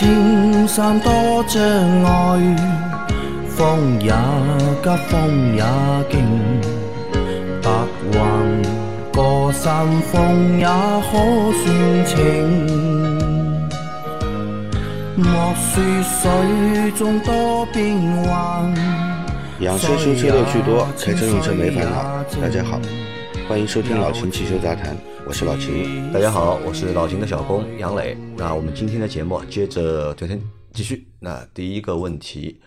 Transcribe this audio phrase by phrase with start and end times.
[0.00, 1.12] 青山多
[1.46, 2.56] 障碍，
[3.50, 4.10] 风也
[4.82, 5.62] 急，风也
[6.08, 6.24] 劲，
[7.60, 7.70] 白
[8.10, 8.62] 云
[9.12, 12.16] 过山峰也可算情。
[15.16, 18.74] 莫说水中多变幻，
[19.58, 22.24] 养车修车乐趣多，开车用车没烦恼。
[22.40, 22.80] 大家好，
[23.46, 24.96] 欢迎收听老秦汽修杂谈，
[25.26, 26.12] 我是老秦。
[26.12, 28.16] 大家好，我是老秦的小工杨磊。
[28.36, 30.40] 那我们今天的节目接着昨天
[30.72, 31.08] 继续。
[31.20, 32.60] 那第一个问题，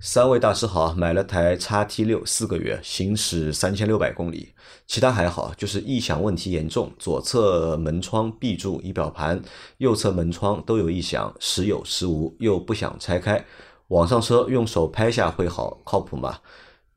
[0.00, 4.52] 三位大师好，买了台叉 T 六四个月，行驶三千六百公里，
[4.86, 9.40] 其他还好，就是异响问题严重，左侧门窗、壁柱、仪表盘、
[9.78, 13.44] 右侧门窗都有异响，时有时无，又不想拆开。
[13.88, 16.38] 网上说用手拍下会好，靠谱吗？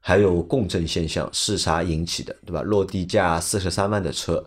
[0.01, 2.61] 还有共振现象是啥引起的，对吧？
[2.61, 4.43] 落地价四十三万的车，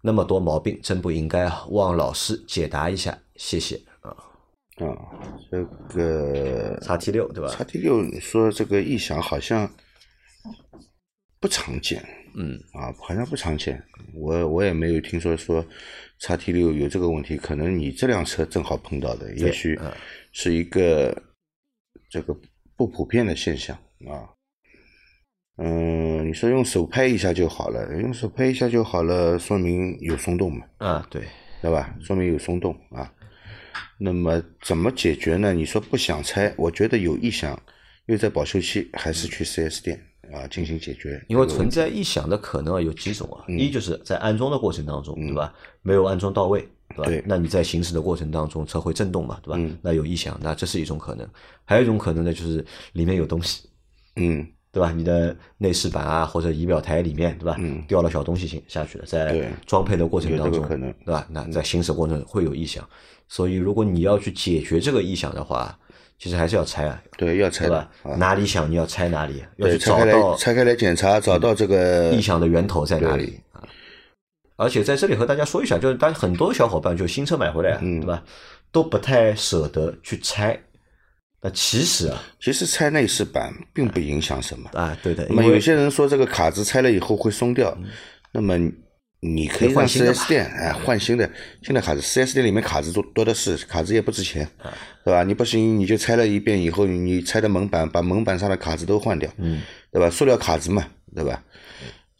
[0.00, 1.66] 那么多毛病，真不应该啊！
[1.70, 4.10] 望老师解答一下，谢谢啊。
[4.76, 4.94] 啊，
[5.50, 7.48] 这个叉 T 六对吧？
[7.50, 9.68] 叉 T 六，你说这个异响好像
[11.40, 12.00] 不常见，
[12.36, 13.82] 嗯，啊，好像不常见。
[14.14, 15.64] 我我也没有听说说
[16.20, 19.78] 叉 T 六有这个问题，可能你这辆车正好碰到的，也许
[20.30, 21.20] 是一个
[22.08, 22.36] 这个
[22.76, 23.76] 不普遍的现象
[24.06, 24.30] 啊。
[25.60, 30.64] 嗯，你说用手拍一下就好了，用手拍一下就好了，说明有松动嘛？
[30.78, 31.22] 啊，对，
[31.60, 31.94] 对吧？
[32.00, 33.12] 说明有松动啊。
[33.98, 35.52] 那么怎么解决呢？
[35.52, 37.60] 你说不想拆，我觉得有异响，
[38.06, 40.00] 又在保修期，还是去 4S 店
[40.32, 41.20] 啊进行解决。
[41.26, 45.52] 因为存在异响的可能啊有几种啊，一就是在安装的过程当中，对吧？
[45.82, 47.04] 没有安装到位，对吧？
[47.06, 49.74] 对那你在行驶的过程当中，车会震动嘛，对吧？
[49.82, 51.28] 那有异响，那这是一种可能。
[51.64, 53.68] 还有一种可能呢，就是里面有东西，
[54.14, 54.92] 嗯，对吧？
[54.94, 57.56] 你的内饰板啊，或者仪表台里面，对吧？
[57.86, 61.26] 掉了小东西进下去了，在装配的过程当中，可能对吧？
[61.30, 62.86] 那在行驶过程中会有异响，
[63.28, 65.76] 所以如果你要去解决这个异响的话，
[66.18, 68.16] 其实还是要拆啊，对，要拆对的吧？
[68.16, 73.62] 哪里响你要拆哪里，要，去找到拆开来检查，找到这个异响的源头在哪里啊？
[74.56, 78.22] 而且在这里和大家说一下，就是当很多小伙伴就新车买回来对吧？
[78.70, 80.60] 都不太舍得去拆。
[81.40, 84.68] 那其实啊，其实拆内饰板并不影响什么。
[84.72, 87.76] 啊，对的，那么有些人说这个卡子拆了以后会松掉，
[88.32, 88.58] 那么
[89.20, 91.30] 你可以换新的 4S 店哎换新的
[91.62, 94.72] 新的卡子，4S 店里面卡子多多的是，卡子也不值钱，啊
[95.04, 95.22] 对吧？
[95.22, 99.62] 你不行你就拆了一遍以后，你拆的门板把门板上的卡子都换掉，嗯，
[99.92, 100.10] 对吧？
[100.10, 101.42] 塑料卡子嘛，对吧？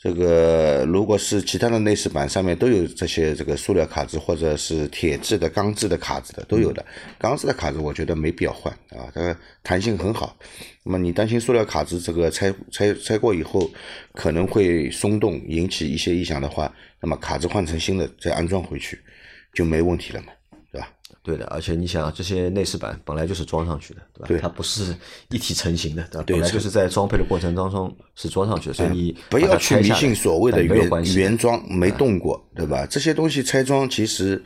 [0.00, 6.86] 这个如果是其他的内饰板上面都有这些这个塑料卡子或者是铁质的、钢制的卡子的都有的，
[7.18, 10.36] 钢制的卡子我觉得没必要换啊，这个弹性很好。
[10.84, 13.68] 那么你担心塑料卡子这个拆拆拆过以后
[14.12, 19.00] 可能会松动引起一些异响的话，那么卡子换成新的再安装回去
[19.52, 20.28] 就没问题了嘛，
[21.28, 24.26] 对的，而且你想，这些内饰板本来就是装上去的，对吧？
[24.28, 24.96] 对它不是
[25.28, 26.24] 一体成型的，对吧？
[26.24, 32.86] 对本来就是在装配的过程当中是装上去的，所以你不要去迷信所谓的原原装没动过，对吧？
[32.86, 34.42] 这些东西拆装其实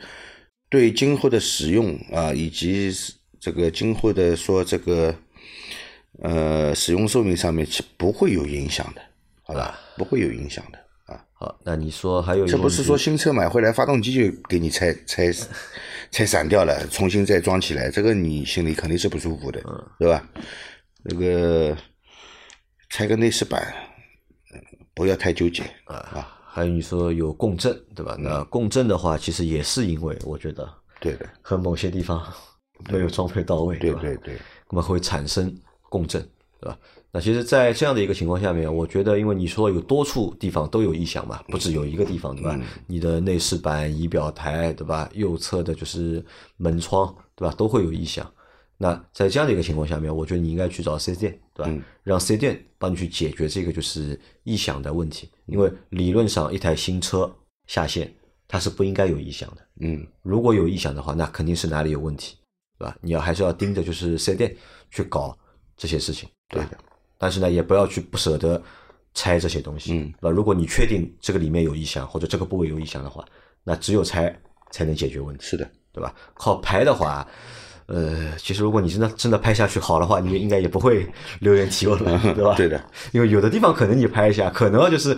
[0.69, 2.91] 对今后的使用啊，以及
[3.39, 5.15] 这个今后的说这个
[6.21, 9.01] 呃使用寿命上面其不会有影响的，
[9.43, 9.79] 好吧？
[9.97, 10.82] 不会有影响的啊。
[11.43, 15.29] 好，那你说还有一个这不是说新车买回来发动机就给你拆拆
[16.09, 19.61] 拆散掉了，重新再装起来，这个你心里肯定是不舒服的，
[19.99, 20.25] 对吧？
[21.03, 21.75] 那个
[22.89, 23.61] 拆个内饰板，
[24.53, 24.59] 呃
[24.93, 26.39] 不要太纠结啊。
[26.45, 28.15] 还有你说有共振，对吧？
[28.17, 32.25] 那共振的话，其实也是因为我觉得对的，和某些地方
[32.89, 33.81] 没有装配到位，吧？
[33.81, 34.37] 对对对，
[34.69, 35.53] 那么会产生
[35.89, 36.25] 共振，
[36.61, 36.77] 对吧？
[37.15, 42.59] 那其实，在这样的一个情况下面，我觉得，因为你说有多处地方都有异响嘛，不止有一个地方，对吧？
[42.87, 45.07] 你的内饰板、仪表台，对吧？
[45.13, 46.25] 右侧的就是
[46.57, 47.53] 门窗，对吧？
[47.55, 48.27] 都会有异响。
[48.77, 51.71] 那在这样的一个情况下面，我觉得你应该去找四 S 店，对吧？
[52.01, 57.31] 让四 S 店帮你去解决这个就是异响的问题，因为理论上一台新车
[57.67, 58.11] 下线，
[58.47, 59.61] 它是不应该有异响的。
[59.81, 62.37] 嗯，如果有异响的话，那肯定是哪里有问题，
[62.79, 62.97] 对吧？
[63.01, 64.57] 你要还是要盯着就是四 S 店
[64.89, 65.37] 去搞
[65.77, 66.83] 这些事情，对吧对的。
[67.23, 68.61] 但是呢，也不要去不舍得
[69.13, 70.29] 拆这些东西，嗯对吧？
[70.29, 73.23] 如果你确定这个里面有异响或者这个部位有异响的话，
[73.63, 74.37] 那只有拆
[74.71, 76.13] 才能解决问题，是的，对吧？
[76.33, 77.25] 靠拍的话，
[77.85, 81.07] 呃，其实如果你真的真的拍下去好的话，你应该也不会
[81.39, 82.55] 留言提问了，对吧？
[82.57, 82.83] 对的，
[83.13, 85.17] 因为有的地方可能你拍一下，可能就是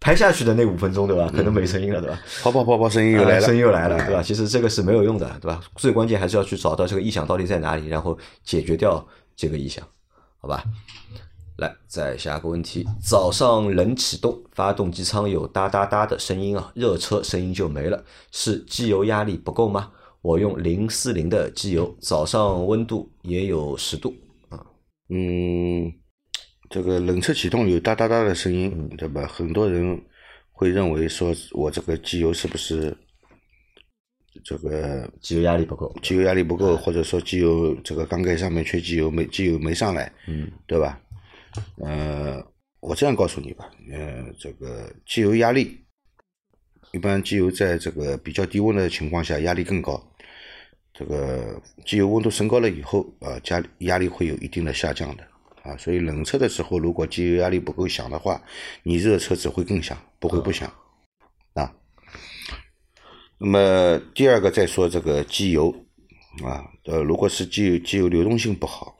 [0.00, 1.30] 拍下去的那五分钟，对吧？
[1.32, 2.20] 可能没声音了，对吧？
[2.42, 4.20] 泡泡泡泡声音又来了，呃声音又来了，哎对吧？
[4.20, 5.60] 其实这个是没有用的，对吧？
[5.76, 9.06] 最关键还是要去找到这个异响到底在哪里，然后解决掉
[9.36, 9.86] 这个异响，
[10.40, 10.64] 好吧？
[11.56, 19.92] 来，再下个问题：早上冷启动，发动机舱有哒哒哒的声音啊，热车声音就没了，是机油压力不够吗？
[20.20, 24.12] 我用零四零的机油，早上温度也有十度
[24.48, 24.66] 啊。
[25.10, 25.92] 嗯，
[26.70, 29.24] 这个冷车启动有哒哒哒的声音，对吧？
[29.26, 30.02] 很多人
[30.50, 32.96] 会认为说我这个机油是不是
[34.42, 40.98] 这个机油压力不够，机油压力不够，或者说机油这个缸盖上面缺机油，没机油没上来，嗯，对吧？
[41.76, 42.44] 呃，
[42.80, 45.84] 我这样告诉你吧，呃，这个机油压力，
[46.92, 50.02] 一般机油在这个比较低温的情况下压力更高，
[50.92, 55.24] 这个机油温度升高了以后，呃，加压力会有一定的下降的，
[55.62, 58.42] 啊，所以冷车的时候，如果机油压力不够响的话，
[58.82, 60.72] 你热车只会更响，不会不响，
[61.54, 61.72] 啊。
[63.38, 65.74] 那么第二个再说这个机油，
[66.44, 68.96] 啊，呃，如果是机油机油流动性不好。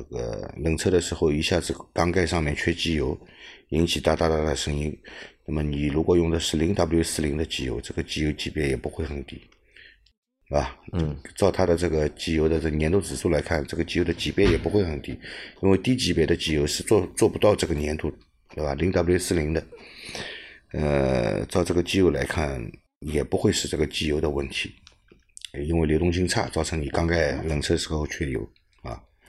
[0.00, 3.18] 这个冷车的时候，一下子缸盖上面缺机油，
[3.68, 4.96] 引起哒哒哒的声音。
[5.46, 9.36] 那么你如果用的是零 W 四零的机油，这个机油级别也不会很低，
[10.48, 10.74] 是吧？
[10.92, 15.18] 嗯，照它的这个机油的这粘度指数来看，这个机油的级别也不会很低，
[15.62, 18.10] 因为低级别的机油是做做不到这个粘度，
[18.54, 18.74] 对吧？
[18.74, 19.66] 零 W 四零的，
[20.72, 22.64] 呃，照这个机油来看，
[23.00, 24.72] 也不会是这个机油的问题，
[25.66, 28.59] 因为流动性差，造成你缸盖冷车时候缺油啊。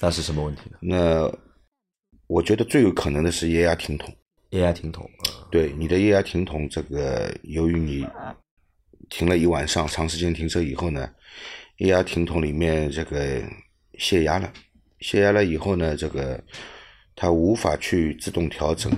[0.01, 0.77] 那是什么问题呢？
[0.81, 1.31] 那
[2.25, 4.11] 我觉得最有可能的是液压停筒。
[4.49, 8.05] 液压停筒啊，对你的液压停筒，这个由于你
[9.09, 11.09] 停了一晚上，长时间停车以后呢，
[11.77, 13.41] 液压停筒里面这个
[13.99, 14.51] 泄压了，
[14.99, 16.43] 泄压了以后呢，这个
[17.15, 18.91] 它无法去自动调整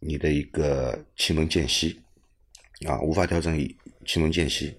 [0.00, 1.98] 你的一个气门间隙
[2.84, 3.56] 啊，无法调整
[4.04, 4.74] 气门间隙。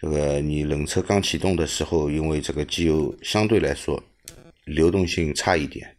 [0.00, 4.02] 这个你冷车刚启动的时候，因为这个机油相对来说。
[4.64, 5.96] 流动性差一点，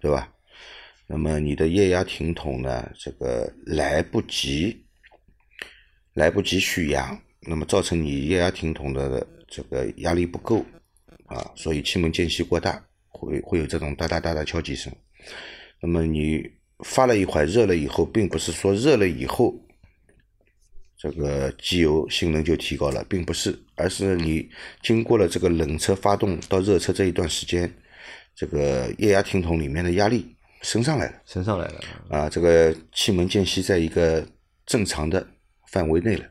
[0.00, 0.32] 对吧？
[1.06, 2.88] 那么你的液压停筒呢？
[2.96, 4.84] 这个来不及，
[6.14, 10.64] 来不及蓄压，那么造成你液压停筒的这个压力不够
[11.26, 14.92] 啊，所以气门间隙过大，会会有这种哒哒哒的敲击声。
[15.80, 16.48] 那么你
[16.84, 19.52] 发了一会热了以后，并不是说热了以后
[20.96, 24.48] 这个机油性能就提高了，并不是，而是你
[24.80, 27.68] 经过了这个冷车发动到热车这一段时间。
[28.40, 32.26] 这个液压听筒里面的压力升上来了，升上来了啊！
[32.26, 34.26] 这个气门间隙在一个
[34.64, 35.26] 正常的
[35.68, 36.24] 范围内了，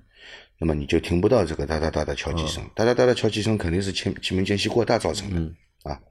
[0.57, 5.53] 那么你就听不到这个哒哒哒的敲击声，哒哒哒的敲击声肯定是气气门间隙过大造成的
[5.83, 6.01] 啊。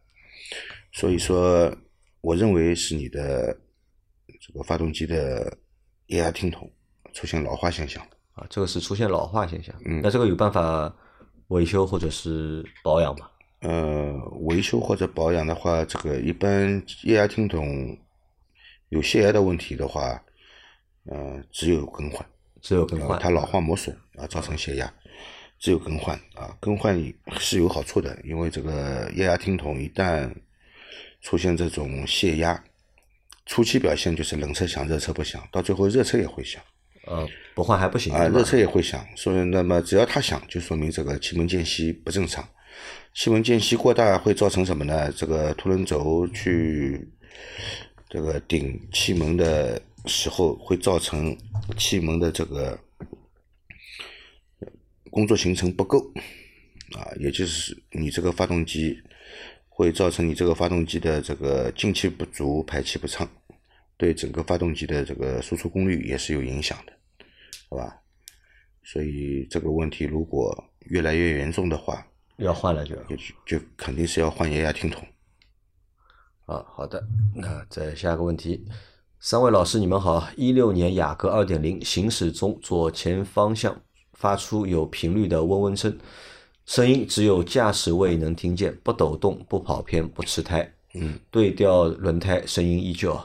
[0.93, 1.77] 所以说，
[2.21, 3.53] 我认为是你的
[4.41, 5.59] 这个发动机的
[6.06, 6.71] 液压听筒
[7.12, 8.00] 出现老化现象
[8.35, 9.75] 啊，这个是出现老化现象。
[9.85, 10.95] 嗯，那这个有办法
[11.49, 13.29] 维修或者是保养吗？
[13.60, 14.12] 呃，
[14.43, 17.99] 维修或者保养的话，这个一般液压听筒
[18.88, 20.22] 有泄压的问题的话，
[21.06, 22.25] 呃，只有更换，
[22.60, 24.94] 只有更换，它老化磨损啊，造成泄压，
[25.58, 26.96] 只有更换啊，更换
[27.40, 30.32] 是有好处的，因为这个液压听筒一旦
[31.20, 32.62] 出现这种泄压，
[33.44, 36.62] 初期表现就是冷车响，热车不响，到最后热车也会响，
[37.06, 37.26] 呃，
[37.56, 42.49] 不换还不行啊，热车也会响，所以那么只要它响，就说明这个气门间隙不正常。
[43.19, 45.11] 气门间隙过大会造成什么呢？
[45.11, 47.04] 这个凸轮轴去
[48.09, 51.37] 这个顶气门的时候，会造成
[51.76, 52.78] 气门的这个
[55.11, 55.99] 工作行程不够
[56.97, 58.97] 啊，也就是你这个发动机
[59.69, 63.28] 会造成你这个发动机的这个进气不足、排气不畅，
[63.97, 66.92] 对整个发动机的这个输出功率也是有影响的，
[67.69, 68.00] 好吧？
[68.85, 72.07] 所以这个问题如果越来越严重的话，
[72.38, 73.16] 要换了就就
[73.47, 75.07] 就肯定是要换液压听筒。
[76.47, 78.64] 啊，好的，那再下一个问题，
[79.21, 83.78] 三位老师你们好，一六年雅阁二点零行驶中，左前方向
[84.14, 85.99] 发出有频率的嗡嗡声，
[86.64, 90.73] 声音只有驾驶位能听见，不抖动，不跑偏，不吃胎。
[90.95, 93.21] 嗯，对调轮胎声音依旧，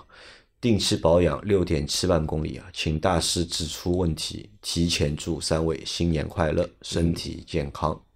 [0.60, 8.13] 定期保养六点七万公里啊，请大师指出问题，提前祝三位新年快乐，身体健康啊。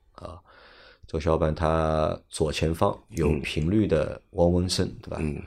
[1.07, 5.17] 这个小伙伴他左前方有频率的嗡嗡声，对吧？
[5.21, 5.41] 嗯，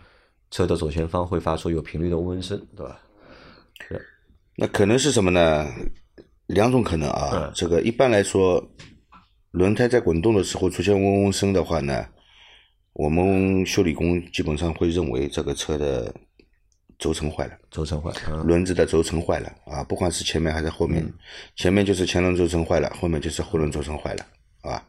[0.51, 2.99] 车的左前方会发出有频率的嗡嗡声，对吧？
[4.57, 5.71] 那可能是什么呢？
[6.47, 7.53] 两种可能啊。
[7.55, 8.67] 这个一般来说，
[9.51, 12.07] 轮胎在滚动的时候出现嗡嗡声的话呢，
[12.95, 16.11] 我们修理工基本上会认为这个车的
[16.99, 21.07] 轴承坏了，轴承坏了，轮子的轴承坏了啊，不管是前面还是后面，
[21.55, 24.27] 前面就是前轮轴承坏了，后面就是后轮轴承坏了，
[24.63, 24.83] 啊。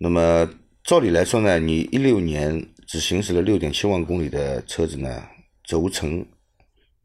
[0.00, 0.48] 那么
[0.84, 5.28] 照理来说呢，你一六年只行驶了六点七万公里的车子呢，
[5.64, 6.24] 轴承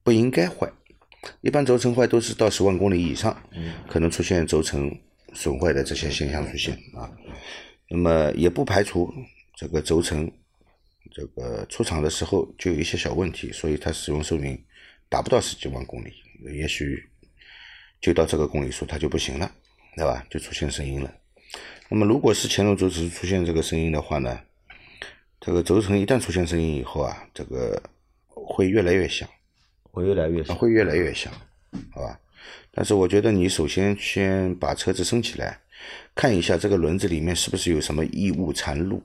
[0.03, 0.71] 不应该坏。
[1.41, 3.35] 一般轴承坏都是到十万公里以上，
[3.87, 4.93] 可能出现轴承
[5.33, 7.09] 损坏的这些现象出现啊。
[7.89, 9.11] 那么也不排除
[9.55, 10.31] 这个轴承
[11.11, 14.61] 这个出厂的时候就有一些小问题，所以它使用寿命
[15.09, 16.11] 达不到十几万公里，
[16.53, 17.01] 也许
[18.01, 19.51] 就到这个公里数它就不行了，
[19.95, 20.25] 对吧？
[20.29, 21.13] 就出现声音了。
[21.89, 24.39] 那么如果是前轮轴承出现这个声音的话呢，
[25.39, 27.81] 这个轴承一旦出现声音以后啊，这个
[28.27, 29.27] 会越来越响，
[29.91, 31.31] 会越来越响，会越来越响，
[31.91, 32.19] 好吧？
[32.71, 35.59] 但是我觉得你首先先把车子升起来，
[36.15, 39.01] 看一下这个轮子里面是不是有什么异物缠露，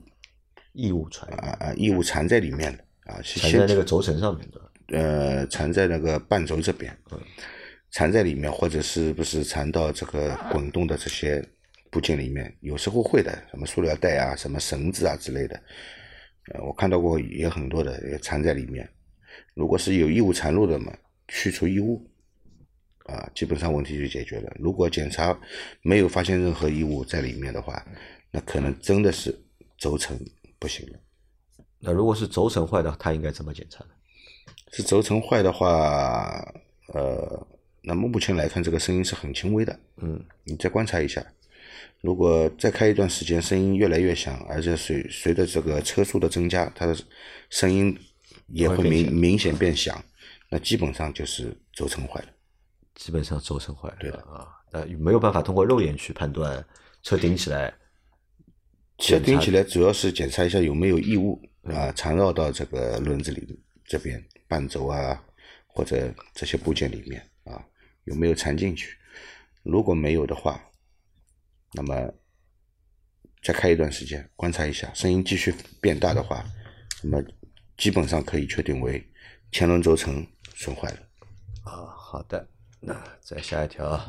[0.73, 4.61] 异物残啊啊，异物缠在里面的啊，缠在那个轴承上面的，
[4.99, 6.97] 呃，缠在那个半轴这边，
[7.91, 11.47] 缠在里面，或者是不是缠到这个滚动的这些
[11.91, 12.55] 部件里面？
[12.61, 15.63] 有时候会的，什么塑料袋啊，什么绳子啊之类的，
[16.53, 18.89] 呃，我看到过也很多的也缠在里面。
[19.55, 20.97] 如果是有异物缠入的嘛，
[21.29, 22.09] 去除异物，
[23.07, 24.55] 啊，基本上问题就解决了。
[24.59, 25.39] 如果检查
[25.83, 27.85] 没有发现任何异物在里面的话，
[28.31, 29.37] 那可能真的是
[29.77, 30.19] 轴承
[30.59, 30.99] 不行了。
[31.81, 33.91] 那如果是轴承坏的，它应该怎么检查呢？
[34.73, 36.55] 是轴承坏的话，
[36.89, 37.47] 呃，
[37.83, 39.79] 那么目前来看，这个声音是很轻微的。
[39.97, 41.25] 嗯，你再观察一下，
[42.01, 46.97] 如果再开一段时间，声音越来越响，而且随随着这个车速的增加，它的
[47.51, 47.99] 声音
[48.47, 50.03] 也会明明显变响，
[50.49, 52.29] 那基本上就是轴承坏了。
[52.95, 56.65] 基本上轴承坏了，对的啊，那没有办法通过肉眼去判断
[57.03, 57.75] 车顶起来，
[58.99, 65.21] 车顶起来主要是检查一下有没有异物啊缠绕到这个轮子里这边半轴啊
[65.67, 67.65] 或者这些部件里面啊
[68.05, 68.97] 有没有缠进去，
[69.63, 70.61] 如果没有的话，
[71.73, 72.13] 那么
[73.43, 76.45] 再开一段时间观察一下，声音继续变大的话，
[77.03, 77.23] 那么
[77.77, 79.07] 基本上可以确定为
[79.53, 80.99] 前轮轴承损坏了。
[81.65, 82.49] 啊，好的。
[82.81, 84.01] 那再下一条，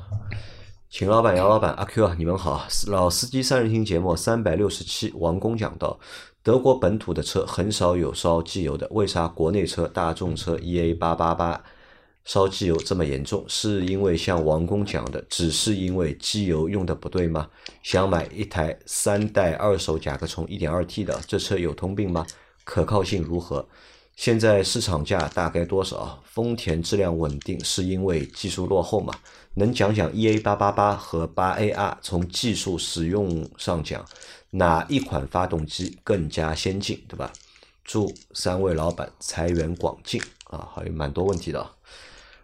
[0.90, 2.68] 秦老板、杨老板、阿 Q 啊，你们好！
[2.88, 6.00] 老司机三人行节目三百六十七，王工讲到，
[6.44, 11.64] 德国本土的车很少有烧机油的，为啥国内车大众车 EA 八八八
[12.30, 13.44] 烧机油这么严重？
[13.48, 17.50] 是因为像王工讲的，只是因为机油用的不对吗？
[17.82, 22.24] 想买一台三代二手甲壳虫一点二 T 的，这车有通病吗？
[22.64, 23.68] 可靠性如何？
[24.16, 26.22] 现在市场价大概多少？
[26.24, 29.12] 丰田质量稳定是因为技术落后嘛？
[29.56, 34.06] 能讲讲 EA 八八八和八 AR 从技术使用上讲，
[34.52, 37.34] 哪一款发动机更加先进，对吧？
[37.84, 40.70] 祝三位老板财源广进啊！
[40.76, 41.68] 还有蛮多问题的。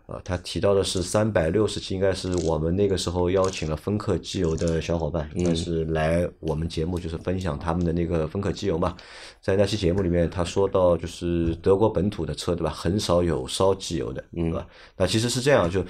[0.07, 8.95] 呃，他提到的是三百六十期，应该是我们那个时候邀请了芬克机油的小伙伴，应该是来我们节目就是分享他们的那个芬克机油嘛。
[9.41, 12.69] 在那期节目里面，他说到就是德国本土的车，对吧？
[12.69, 14.67] 很少有烧机油的，对吧？
[14.95, 15.83] 那其实是这样，就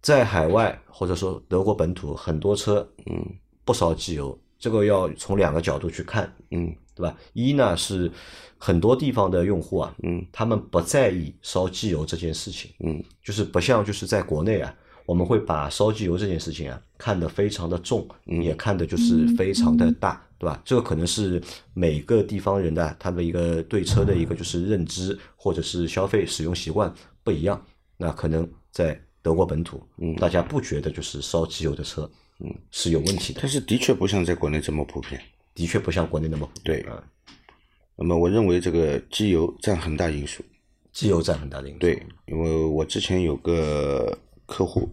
[0.00, 3.22] 在海外或者说德国本土，很多车嗯
[3.64, 7.16] 不烧机油，这个要从两个角度去看，嗯对吧？
[7.32, 8.10] 一呢是
[8.58, 10.24] 很多地方的用户啊，嗯。
[10.30, 13.02] 他们不在意烧机油这件事情，嗯。
[13.22, 14.74] 就是不像就是在国内啊，
[15.06, 18.42] 我们会把烧机油这件事情啊看得非常的重，嗯。
[18.42, 20.60] 也看得就是非常的大，对吧？
[20.64, 21.42] 这个可能是
[21.74, 26.92] 每个地方人的他的一个对车的一个就是认知或者是消费使用习惯
[27.24, 27.64] 不一样，
[27.96, 30.14] 那可能在德国本土，嗯。
[30.16, 33.40] 大家不觉得就是烧机油的车，嗯，是有问题的。
[33.42, 35.20] 但，是的确不像在国内这么普遍。
[35.54, 37.02] 的确不像国内那么普遍对啊，
[37.96, 40.44] 那么我认为这个机油占很大因素。
[40.92, 44.86] 机油占很大的因素，对，因为我之前有个客户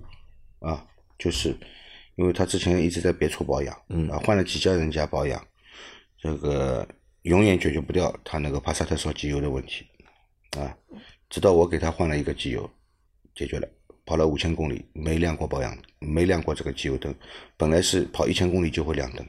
[0.59, 0.85] 啊，
[1.17, 1.53] 就是
[2.15, 4.09] 因为他之前一直在别处保养，嗯。
[4.09, 5.45] 啊，换了几家人家保养，
[6.17, 6.87] 这个
[7.23, 9.85] 永远解决不掉他那个帕萨特烧机油的问题，
[10.57, 10.73] 啊，
[11.29, 12.69] 直到我给他换了一个机油，
[13.35, 13.67] 解决了，
[14.05, 17.13] 跑了五千公里没亮过保养，没亮过这个机油灯，
[17.57, 19.27] 本来是跑一千公里就会亮灯，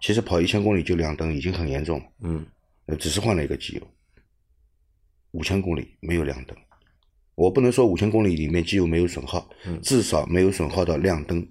[0.00, 2.04] 其实跑一千公里就亮灯已经很严重了。
[2.20, 2.46] 嗯，
[2.86, 3.82] 呃，只是换了一个机油，
[5.32, 6.56] 五千公里没有亮灯。
[7.34, 11.46] 我不能说五千公里里面机油没有损耗，嗯至少没有损耗到亮灯，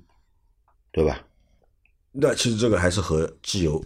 [0.91, 1.25] 对吧？
[2.11, 3.81] 那其实这个还是和机油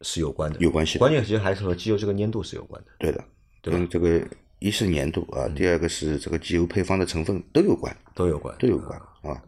[0.00, 2.90] 是有关的，有关系的关键其实还是和机油这个粘度是有关的。
[2.98, 3.24] 对的，
[3.62, 4.26] 跟这个
[4.58, 9.42] 一是粘度啊，第二个是这个机油配方的成分都有关，都有关，都有关啊。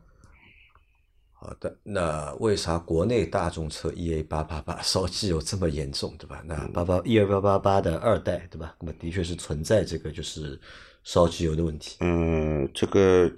[1.38, 6.42] 好的，那为啥国内大众车 EA 八八八 烧机油这么严重，对吧？
[6.46, 8.74] 那八八 EA 八八八的二代，对吧？
[8.80, 10.58] 那么的确是存在这个就是
[11.04, 11.98] 烧机油的问题。
[12.00, 13.30] 嗯，这个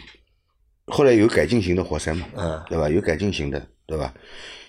[0.86, 2.88] 后来有改进型的活塞嘛，嗯对吧？
[2.88, 4.14] 有改进型的，对吧？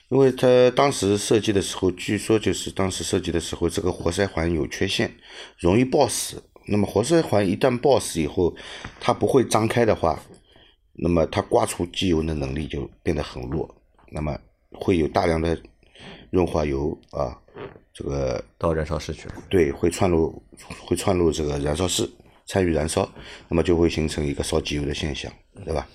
[0.10, 5.16] 因为它当时设计的时候，据说就是当时设计的时候，这个活塞环有缺陷，
[5.60, 6.42] 容易爆死。
[6.68, 8.56] 那么活塞环一旦爆死以后，
[9.00, 10.20] 它不会张开的话，
[11.02, 13.74] 那么它刮除机油的能力就变得很弱，
[14.12, 14.38] 那么
[14.72, 15.58] 会有大量的
[16.30, 17.40] 润滑油啊，
[17.94, 19.36] 这个到燃烧室去了。
[19.50, 20.44] 对，会窜入
[20.78, 22.10] 会窜入这个燃烧室，
[22.46, 23.10] 参与燃烧，
[23.48, 25.32] 那么就会形成一个烧机油的现象，
[25.64, 25.88] 对吧？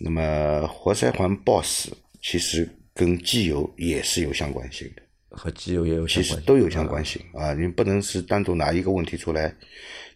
[0.00, 7.54] 那么活塞环爆死，其实跟机油也是有相关性的，和机油也有相关，其实都有相关性啊。
[7.54, 9.54] 你不能是单独拿一个问题出来，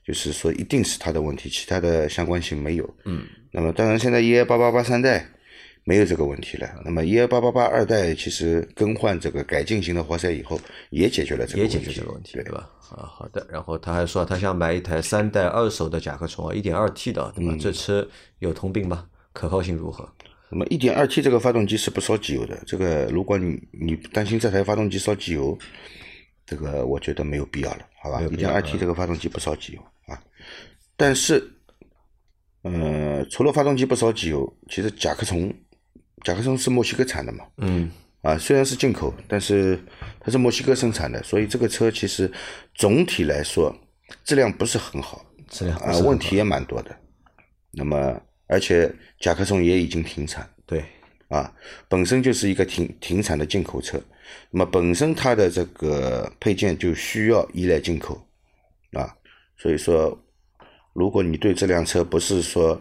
[0.07, 2.95] 就是说一定是它的问题，其他的相关性没有。
[3.07, 3.27] 嗯。
[3.55, 5.25] 那么当然，现在 EA 八八八三代
[5.85, 6.69] 没有这个问题了。
[6.85, 12.69] 那么 EA 八八八二代其实更换这个改进型的活塞以后，也解决了这个也问题，解决这个问题，对对吧？
[12.91, 13.47] 啊，好的。
[13.49, 17.53] 然后他还说他想买一台三代二手的甲壳虫啊，一点二 T 的，对吧？
[17.55, 18.07] 嗯这车
[18.41, 19.07] 有通病吗？
[19.33, 20.09] 可靠性如何？
[20.51, 25.57] 那么一点二 T 这个发动机是不烧机油的，这个如果你你担心这台发动机烧机油，
[26.45, 28.21] 这个我觉得没有必要了，好吧？
[28.21, 29.81] 一点二 T 这个发动机不烧机油
[30.13, 30.21] 啊，
[30.97, 31.54] 但是，
[32.64, 35.52] 呃，除了发动机不烧机油，其实甲壳虫，
[36.25, 37.90] 甲壳虫是墨西哥产的嘛，嗯，
[38.23, 39.78] 啊，虽然是进口，但是
[40.18, 42.30] 它是墨西哥生产的，所以这个车其实
[42.75, 43.75] 总体来说
[44.25, 46.97] 质量不是很好，啊，质量啊问题也蛮多的。
[47.71, 48.90] 那么，而且
[49.21, 50.49] 甲壳虫也已经停产。
[50.64, 50.83] 对，
[51.28, 51.52] 啊，
[51.88, 54.00] 本身就是一个停停产的进口车，
[54.50, 58.26] 那么本身它的这个配件就需要依赖进口。
[58.92, 59.12] 啊，
[59.59, 60.16] 所以说，
[60.95, 62.81] 如果你对这辆车不是说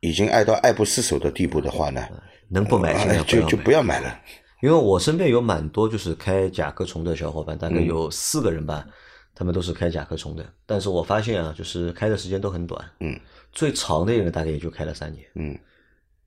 [0.00, 2.04] 已经爱到爱不释手的地步的话呢，
[2.48, 4.20] 能不买就就不要买了。
[4.62, 8.84] 因为我身边有蛮多就是开甲壳虫的小伙伴，大概有四个人吧，
[9.34, 10.44] 他们都是开甲壳虫的。
[10.64, 13.20] 但是我发现啊，就是开的时间都很短，嗯，
[13.52, 15.24] 最长的一个大概也就开了三年。
[15.34, 15.56] 嗯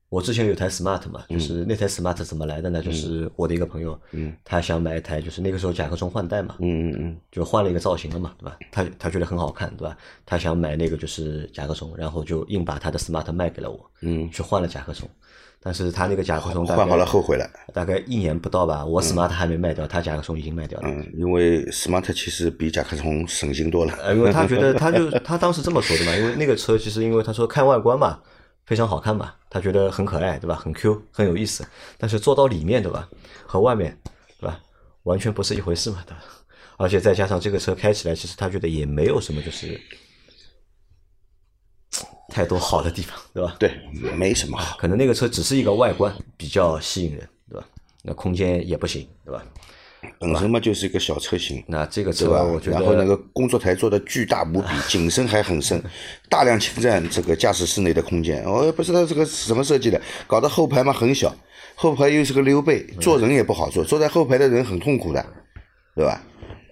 [0.10, 2.82] 我之前有台 smart 嘛，就是那台 smart 怎么来的呢？
[2.82, 7.18] 就是我的一个朋友，嗯，他想买一台，就是那个时候甲壳虫换代嘛，嗯嗯嗯。
[7.32, 8.58] 就换了一个造型了嘛，对吧？
[8.72, 9.96] 他他觉得很好看，对吧？
[10.26, 15.08] 他想买那个就是甲壳虫，然后就硬把他的 smart 卖给了我，嗯，去换了甲壳虫。
[15.62, 17.46] 但是他那个甲壳虫换好了后悔了。
[17.74, 20.88] 大概一年不到吧，我 smart 还没卖掉，他甲壳虫已经卖掉了。
[20.90, 23.94] 嗯，因为 smart 其实比甲壳虫省心多了。
[24.02, 28.20] 呃，因为他觉得， 他就他当时这么说的嘛，因为那个车其实因为他说看外观嘛，
[28.70, 30.56] 非常好看嘛，他觉得很可爱，对吧？
[30.56, 31.68] 很 Q，很有意思。
[31.98, 33.10] 但是坐到里面，对吧？
[33.48, 34.00] 和外面，
[34.40, 34.62] 对吧？
[35.06, 36.24] 完全不是一回事嘛，对吧？
[36.78, 39.82] 而且再加上这个车开起来，其实他觉得也没有什么就是
[42.28, 43.56] 太多好的地方，对吧？
[43.60, 43.76] 对，
[44.16, 44.78] 没什么好。
[44.78, 47.68] 可能那个车只是一个外观比较吸引人，对吧？
[48.04, 49.44] 那空间也不行，对吧？
[50.20, 52.40] 本身嘛就是一个小车型，那这个车吧？
[52.40, 55.82] 车我觉得，然后那个工作台做的巨大无比，景深还很深，
[56.28, 58.44] 大量侵占这个驾驶室内的空间。
[58.44, 61.34] 我也不知道这个是什么设计的，搞得后排嘛很小，
[61.76, 65.26] 后排又是个溜背，坐人也不好坐，坐在后排的人很痛苦的，
[65.96, 66.22] 对吧？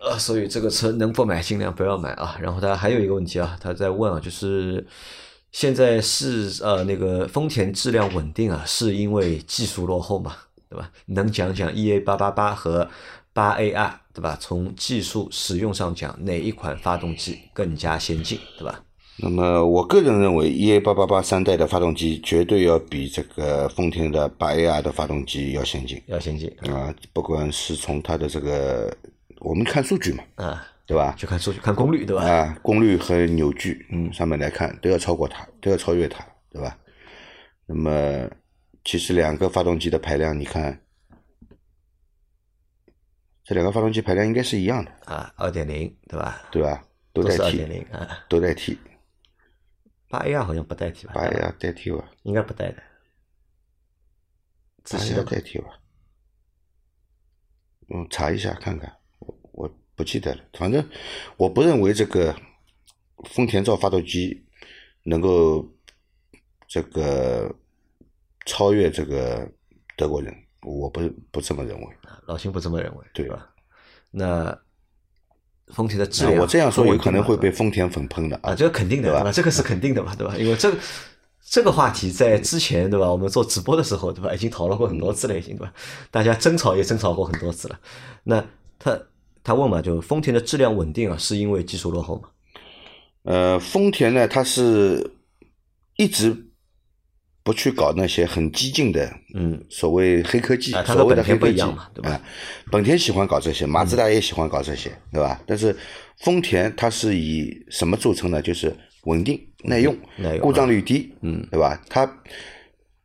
[0.02, 2.38] 呃，所以这个车能不买尽量不要买啊。
[2.42, 4.86] 然后他还有一个问题啊，他在问啊，就是
[5.52, 10.36] 现在是呃那个丰田质量稳定啊，是因为技术落后嘛，
[10.70, 10.92] 对吧？
[11.08, 12.88] 能讲讲 EA 八八八和
[13.38, 14.36] 八 AR 对吧？
[14.41, 18.84] 从技术使用上讲，哪一款发动机更加先进，对吧？
[19.19, 26.91] 那么我个人认为，EA 八八八三代的发动机绝对要比这个丰田的八 AR 的发动机要先进要先进啊！
[27.13, 28.91] 不管是从它的这个，
[29.39, 31.13] 我们看数据嘛，啊，对吧？
[31.15, 32.23] 就看数据看功率，对吧？
[32.23, 36.76] 啊，功率和扭矩，嗯，上面来看都要超过它，都要超越它，对吧？
[37.67, 38.28] 那么
[38.84, 40.80] 其实两个发动机的排量，你看，
[43.48, 46.50] 这两个发动机排量应该是一样的，啊，二点零对吧？
[46.52, 46.86] 对吧？
[47.14, 48.78] 都带都是二点零啊，都代替。
[50.10, 51.14] 八 AR 好像不代替吧？
[51.16, 52.84] 八 A 代替吧，应该不带的，
[54.84, 55.80] 仔八细 A 的代替吧，
[57.90, 60.86] 嗯，查一下看看，我我不记得了，反正
[61.38, 62.36] 我不认为这个
[63.30, 64.46] 丰田造发动机
[65.04, 65.66] 能够
[66.68, 67.50] 这个
[68.46, 69.50] 超越这个
[69.96, 70.36] 德国人，
[70.68, 71.02] 我不
[71.32, 71.88] 不这么认为。
[72.26, 73.50] 老邢不这么认为，对吧？
[74.12, 74.58] 那
[75.74, 79.32] 丰田的质量，我这样说有可能会被丰田粉喷的啊，这个肯定的，对吧？
[79.32, 80.36] 这个是肯定的嘛，对吧？
[80.38, 80.78] 因为这个
[81.42, 83.10] 这个话题在之前，对吧？
[83.12, 84.34] 我们做直播的时候，对吧？
[84.34, 85.74] 已经讨论过很多次了，已经对吧？
[86.12, 87.80] 大家争吵也争吵过很多次了。
[88.24, 88.46] 那
[88.80, 89.00] 他
[89.44, 92.30] 他问嘛，就丰田的质量稳定啊，是因为技术落后吗？
[93.24, 95.12] 呃，丰田呢，它是
[95.98, 96.47] 一直
[97.48, 102.22] 不去搞那些很激进的，嗯，所谓黑科技，所谓的黑科技嘛对吧
[102.70, 105.42] 本田喜欢搞这些，马自达也喜欢搞这些，对吧？
[105.48, 105.74] 但是
[106.18, 108.42] 丰田它是以什么著称呢？
[108.42, 109.96] 就是稳定、耐用、
[110.42, 111.82] 故障率低，嗯，对吧？
[111.88, 112.06] 它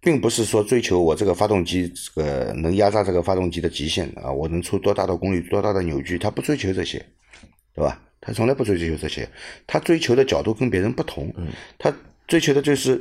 [0.01, 6.99] 并不是说追求我这个发动机这个能压榨这个发动机的极限啊，我能出多大的功率、多大的扭矩，它不追求这些，
[7.77, 8.03] 对吧？
[8.21, 9.29] 它从来不追求这些，
[9.69, 11.33] 它追求的角度跟别人不同，
[11.79, 11.95] 它
[12.27, 13.01] 追求的就是，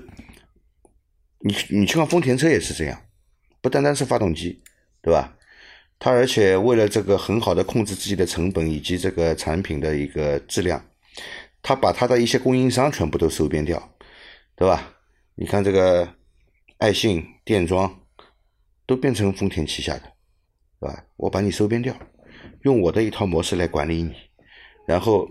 [1.44, 3.02] 你你去看丰田车也是这样，
[3.62, 4.62] 不单单是发动机，
[5.02, 5.38] 对吧？
[6.00, 10.84] 它而且为了这个很好的控制自己的成本以及这个产品的一个质量，
[11.62, 13.96] 它把它的一些供应商全部都收编掉，
[14.56, 14.96] 对吧？
[15.36, 16.16] 你看这个
[16.78, 18.02] 爱信、电装
[18.88, 20.14] 都变成丰田旗下的，
[20.80, 21.06] 对吧？
[21.18, 21.96] 我把你收编掉，
[22.64, 24.16] 用我的一套模式来管理你，
[24.88, 25.30] 然后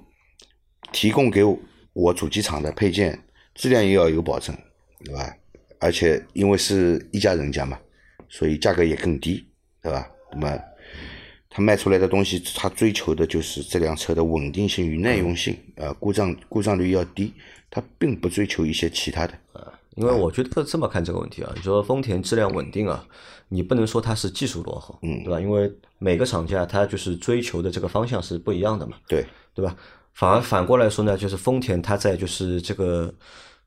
[0.93, 1.43] 提供给
[1.93, 4.57] 我主机厂的配件质量也要有保证，
[5.05, 5.37] 对吧？
[5.81, 7.79] 而且因为是一家人家嘛，
[8.29, 9.45] 所以价格也更低，
[9.83, 10.09] 对吧？
[10.33, 10.59] 那么
[11.49, 17.35] 他卖出来的东西，他追求的就是这辆车的稳定性与耐用性，呃，故障故障率要低，
[17.69, 19.35] 他并不追求一些其他的。
[19.97, 23.05] 因为我觉得这么看这个问题啊，你说丰田质量稳定啊，
[23.49, 25.41] 你不能说它是技术落后，嗯对吧？
[25.41, 29.77] 因为每个厂家它就是追求的这个方向是不一样的嘛，对，对吧？
[30.15, 33.13] 反而反过来说呢，就是丰田它在就是这个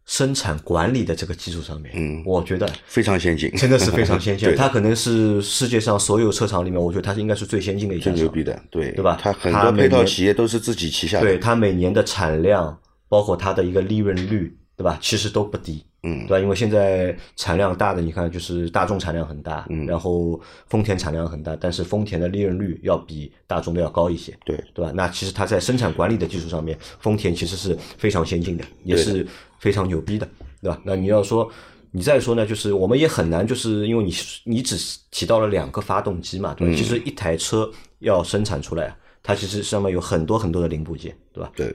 [0.05, 2.21] 生产管理的这个基础上面，嗯。
[2.25, 14.97] 我觉得非常先进，真的是非常先进 对，它可能是世界上所有车厂里面，我觉得它应该是最先进的一家厂最牛逼的，对，对吧它很多配套企业都是自己旗下的，对它每年的产量，包括它的一个利润率，对吧？
[15.01, 16.39] 其实都不低，嗯对吧？
[16.39, 24.91] 因为现在产量大的，你看就是大众产量很大，嗯然后丰田产量很大，但是丰田的利润率要比大众的要高一些，对对吧？
[24.93, 29.25] 那其实它在生产管理的技术上面，丰田其实是非常先进的，也是
[29.59, 30.27] 非常牛逼的，
[30.61, 30.79] 对吧？
[30.83, 31.49] 那你要说。
[31.95, 34.11] 你再说呢，就是我们也很难，就是因为你
[34.45, 36.73] 你只是提到了两个发动机嘛，对吧？
[36.73, 41.51] 嗯其实一台车要生产出来，它其实上面有很多很多的零部件，对吧？
[41.55, 41.71] 对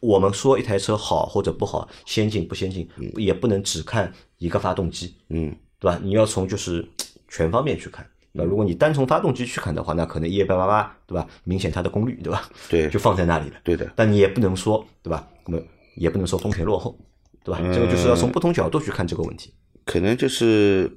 [0.00, 6.00] 我们说一台车好或者不好，先进不先进，也不能只看一个发动机，嗯，对吧？
[6.02, 6.86] 你要从就是
[7.28, 8.06] 全方面去看。
[8.32, 11.26] 那如果你单从发动机去看的话，那可能一八八八，对吧？
[11.44, 12.48] 明显它的功率，对吧？
[12.68, 13.56] 对就放在那里了。
[13.64, 15.28] 对的，但你也不能说，对吧？
[15.46, 15.62] 那么
[15.96, 16.96] 也不能说丰田落后，
[17.42, 17.60] 对吧？
[17.72, 19.52] 这个就是要从不同角度去看这个问题。
[19.84, 20.96] 可能就是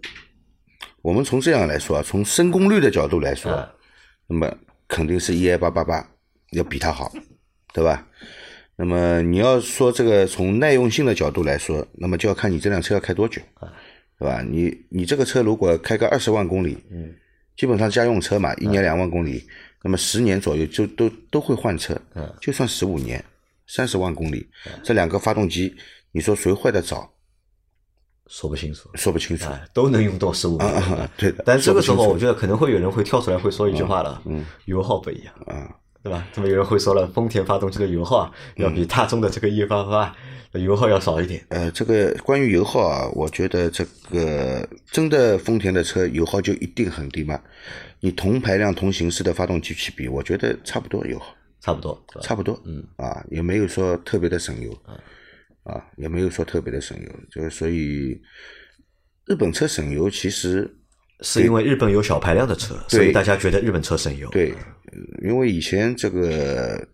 [1.02, 3.68] 我们从这样来说啊，从升功率的角度来说，嗯
[4.28, 6.08] 那么肯定是 EA 八八八
[6.52, 7.12] 要比它好，
[7.74, 8.08] 对吧？
[8.76, 13.42] 那么你要说这个从耐用性的角度来说，那么就要看你这辆车要开多久，
[14.20, 14.42] 对吧？
[14.42, 17.14] 你你这个车如果开个二十万公里，嗯，
[17.56, 19.48] 基本上家用车嘛，一年两万公里，
[19.84, 23.24] 那么十年左右就都都会换车，嗯，就算十五年，
[23.68, 24.48] 三十万公里，
[24.84, 25.76] 这两个发动机，
[26.12, 27.10] 你说谁坏的早？
[28.28, 29.50] 说不清楚，说不清楚。
[29.50, 30.82] 哎，都能用到十五啊年。
[30.98, 31.44] 啊，对的。
[31.46, 35.70] 但这个时候，我觉得可能会有人会跳出来会说一句话了，嗯，油耗不一样，啊，
[36.04, 36.28] 对吧？
[36.34, 40.14] 这么有人会说了，丰田发动机的油耗啊，要比大众的这个一八八
[40.52, 41.42] 的油耗要少一点。
[41.48, 47.40] 呃，这个关于油耗啊，我觉得这个真的丰田的车油耗就一定很低吗？
[48.02, 54.78] 你同排量同形式的发动机去比，我觉得差不多油耗，差不多，差不多，嗯，啊，也没有说特别的省油，
[55.64, 58.22] 啊，也没有说特别的省油，就是所以
[59.26, 60.70] 日本车省油其实
[61.24, 64.30] 是因为日本有小排量的车，所以大家觉得日本车省油。
[64.30, 66.86] 对，呃因为以前这个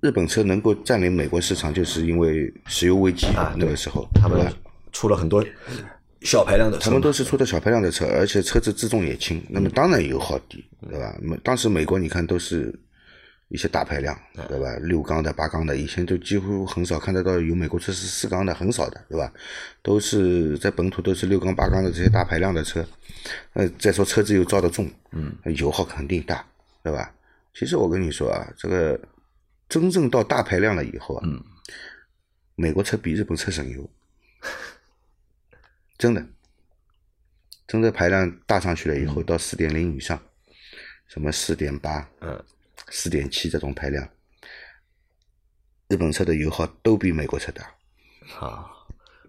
[0.00, 4.52] 日本车能够占领美国市场，就是因为石油危机啊那个时候，他们
[4.92, 5.42] 出了很多
[6.22, 11.16] 小排量的车，他们都是出的小排量的车，而且车子自重也轻，那么当然油耗低，对吧？
[11.22, 12.76] 那么当时美国你看都是
[13.50, 14.76] 一些大排量，对吧？
[14.76, 19.32] 六缸的、八缸的，以前都几乎很少看得到有美国车是四缸的，很少的，对吧？
[19.82, 22.86] 都是在本土都是六缸、八缸的这些大排量的车，
[23.54, 26.46] 呃，再说车子又造的重，嗯，油耗肯定大，
[26.84, 27.12] 对吧？
[27.52, 28.98] 其实我跟你说啊，这个
[29.68, 31.42] 真正到大排量了以后啊，嗯，
[32.54, 33.90] 美国车比日本车省油，
[35.98, 36.24] 真的，
[37.66, 40.22] 真的排量大上去了以后，到四点零以上，
[41.08, 42.40] 什么四点八、嗯，
[42.90, 44.06] 四点七这种排量，
[45.88, 47.64] 日本车的油耗都比美国车大。
[48.26, 48.86] 好，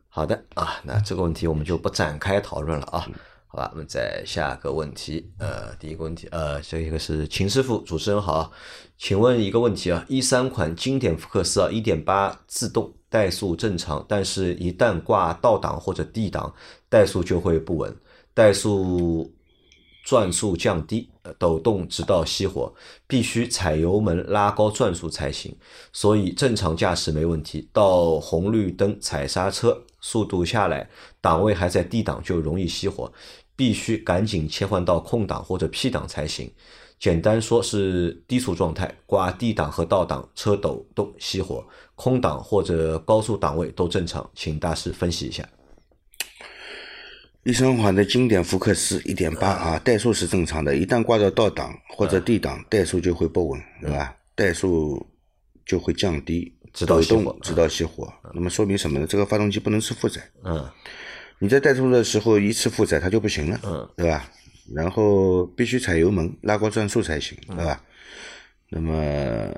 [0.10, 3.08] 好的啊，那这个问题我们就不展开讨论了啊。
[3.54, 8.50] 好吧，我们再下个问题，呃，第一个问题，呃，这一个是秦师傅，主持人好，
[8.98, 16.54] 请问一个问题啊，一三款经典福克斯啊，一点八自动怠速正常，但是一旦挂倒档或者 D 档，
[16.90, 17.94] 怠速就会不稳，
[18.34, 19.36] 怠速
[20.04, 22.74] 转速降低，抖动直到熄火，
[23.08, 25.56] 必须踩油门拉高转速才行。
[25.94, 30.90] 所以正常驾驶没问题，到红绿灯踩刹车，速度下来，
[31.22, 33.12] 档位还在 D 档就容易熄火，
[33.56, 36.52] 必须赶紧切换到空档或者 P 档才行。
[37.00, 41.64] 简单说是低速状态，挂 D 档和倒档，车抖动熄火；
[41.96, 45.48] 空档或者高速档位都正常，请大师分析一下。
[47.44, 54.16] 一三款的经典福克斯一点八啊，怠速是正常的，一旦挂到倒档或者 D 档，怠速就会不稳，对吧？
[54.36, 55.04] 怠速
[55.66, 58.14] 就会降低，抖直到熄火动直到熄火。
[58.36, 59.08] 那么说明什么呢？
[59.08, 60.70] 这个发动机不能吃负载，嗯
[61.40, 64.30] 你在怠速的时候一次负载它就不行了，嗯，对吧？
[64.76, 67.84] 然后必须踩油门拉高转速才行，对吧？
[68.70, 69.52] 那么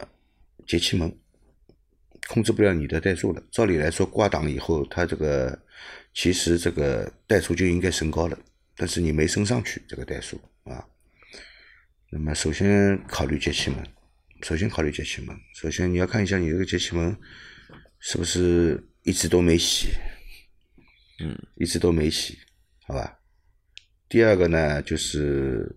[0.66, 1.14] 节气门
[2.30, 3.44] 控制不了你的怠速了。
[3.52, 5.60] 照理来说，挂档以后，它这个
[6.14, 8.38] 其实这个怠速就应该升高了，
[8.76, 10.86] 但是你没升上去这个怠速啊。
[12.10, 13.84] 那么首先考虑节气门，
[14.44, 15.36] 首先考虑节气门。
[15.56, 17.18] 首先你要看一下你这个节气门
[18.00, 19.88] 是不是一直都没洗，
[21.20, 22.38] 嗯，一直都没洗，
[22.86, 23.20] 好吧？
[24.08, 25.76] 第二个呢，就是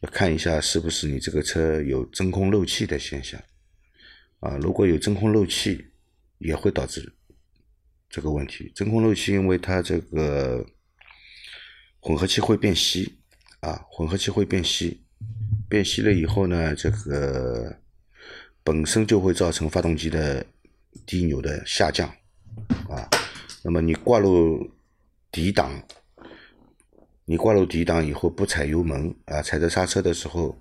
[0.00, 3.42] 要看一下是不是你这个车有真空漏气的现象
[4.38, 4.56] 啊。
[4.58, 5.84] 如果有真空漏气，
[6.38, 7.12] 也会导致
[8.08, 8.70] 这个问题。
[8.74, 10.64] 真空漏气，因为它这个
[12.00, 13.18] 混合气会变稀
[13.60, 15.02] 啊，混合气会变稀，
[15.68, 17.78] 变稀了以后呢，这个
[18.62, 20.44] 本身就会造成发动机的
[21.06, 22.08] 低扭的下降
[22.88, 23.08] 啊。
[23.62, 24.70] 那么你挂入
[25.30, 25.82] 底档。
[27.30, 30.58] 你挂入底档以后不踩油门啊，踩着刹车的时候，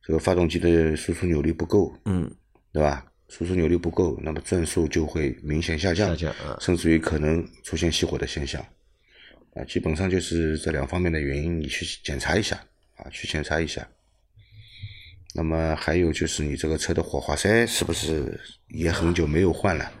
[0.00, 2.34] 这个发动机的输出扭力不够，嗯，
[2.72, 3.07] 对吧？
[3.28, 8.64] 输出扭力不够，那么转速就会明显下降，下降啊甚至于可能出现熄火的现象，
[9.54, 12.56] 啊，基本上就是这两方面的原因，你去检查一下
[12.96, 13.86] 啊，去检查一下。
[15.34, 19.92] 那么还有就是你这个车的火花塞是不是也很久没有换了？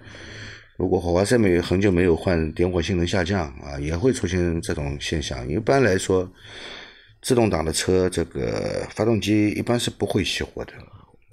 [0.78, 5.46] 如果火花塞没很久没有换，点火性能下降啊，也会出现这种现象。
[5.46, 6.32] 一般来说，
[7.20, 10.72] 自动挡的车这个发动机一般是不会熄火的，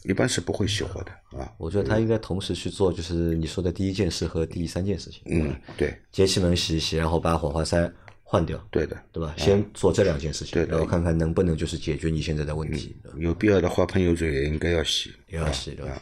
[0.07, 1.51] 一般是不会熄火的啊。
[1.57, 5.21] 我觉得他应该同时去做，就是你说的第一件事和第三件事情。
[5.25, 7.91] 嗯，对，节气门洗一洗，然后把火花塞
[8.23, 9.33] 换掉，对的，对吧？
[9.37, 15.13] 先做这两件事情，然后看看能不能就是解决你现在的问题，有必要的话喷油嘴也应该要洗。
[15.27, 16.01] 也要洗，对吧？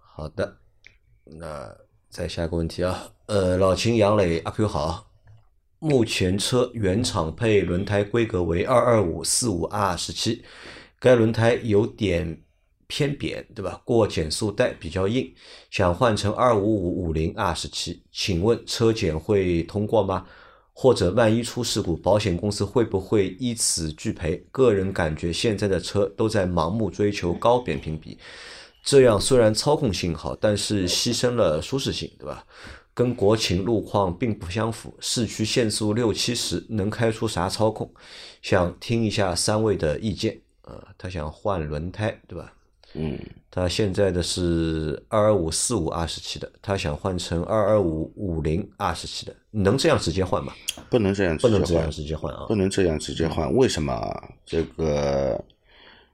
[0.00, 0.56] 好的，
[1.24, 1.72] 那
[2.08, 5.08] 再下一个问题啊，呃，老秦、杨磊、阿 Q 好，
[5.78, 10.42] 目前车原厂配轮胎规格为二二五四五 R 十七，
[10.98, 12.42] 该轮胎有点
[12.88, 13.80] 偏扁，对吧？
[13.84, 15.32] 过减速带比较硬，
[15.70, 20.26] 想换成二五五五零 R 十七，请问车检会通过吗？
[20.72, 24.36] 或者万一出事故，保险公司会不会依此拒赔？
[24.50, 28.16] 个人感觉现在的车都在盲目追求高扁平比，
[28.82, 32.46] 这样虽然操控性好，但是牺牲了舒适性，对吧？
[32.94, 37.92] 跟国情路况并不相符，市区限速六七十能开出啥操控？
[38.40, 40.40] 想听一下三位的意见。
[40.62, 42.52] 呃，他想换轮胎，对吧？
[42.94, 43.18] 嗯，
[43.50, 50.52] 他现在的是二二五四五二十七的，他想换成二二五五零二十七的，能这样直接换吗？
[50.88, 52.54] 不能这样直接换不能这样，直接换啊不！
[52.54, 53.54] 能这样直接换。
[53.54, 54.28] 为什么啊？
[54.46, 55.42] 这个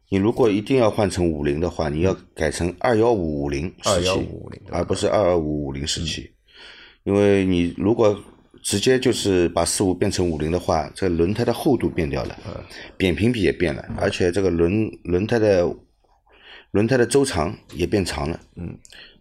[0.08, 4.26] 你如果一定要换成五零的话，你要改成二幺五五零十七，21550
[4.70, 6.28] 而不是二二五五零十七。
[7.04, 8.18] 因为你如果
[8.62, 12.36] 直接就是把四五变成五零的话，这个轮胎的厚度变掉了，
[12.96, 15.68] 扁平比也变了，而且这个轮轮胎的
[16.74, 18.40] 轮胎的周长也变长了。
[18.56, 18.76] 嗯，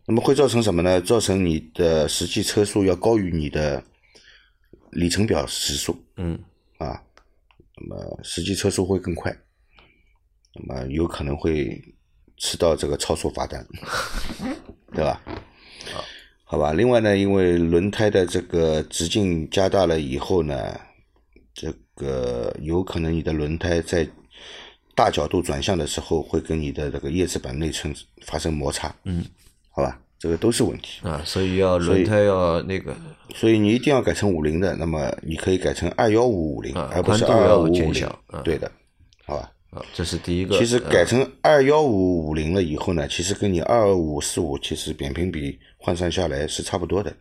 [0.07, 0.99] 那么会造成什么呢？
[0.99, 3.83] 造成你的实际车速要高于你的
[4.89, 5.95] 里程表时速。
[6.17, 6.33] 嗯，
[6.79, 6.99] 啊，
[7.77, 9.31] 那么实际车速会更快，
[10.55, 11.79] 那么有可能会
[12.37, 13.63] 吃到这个超速罚单，
[14.91, 15.21] 对吧？
[16.43, 16.73] 好吧。
[16.73, 20.81] 另外呢，因为轮胎的这个直径加大了以后呢，
[21.53, 24.09] 这个有可能你的轮胎在
[24.95, 29.23] 大角度转向的时候会跟你的这个叶子板内衬发生摩擦，嗯，
[29.69, 31.07] 好吧，这个都是问题。
[31.07, 32.95] 啊，所以要轮胎要那个
[33.33, 38.09] 所以你一定要改成五零的，那么你可以改成二幺五五零，啊而不是二幺五五零。
[38.43, 38.71] 对的，
[39.25, 39.49] 好吧。
[39.73, 40.57] 啊，这是第一个。
[40.57, 47.13] 其实呃改成二幺五五零了以后呢，其实跟你二二五四五其实扁平比换算下来是差不多的，